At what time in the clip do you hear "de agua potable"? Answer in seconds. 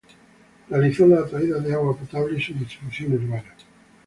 1.59-2.35